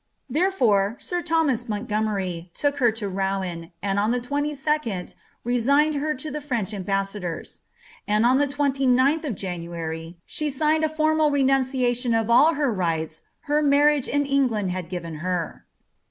[0.33, 6.31] Thenfore, iiir ThoniBS Montgomtr; took her to Rouen, and on the 22d resigned her to
[6.31, 7.59] the French ambe» ssdnm;
[8.07, 13.61] and on tlie 20tK of January she signed a formal lenunciation of all rights her
[13.61, 15.67] marriage in England had given her.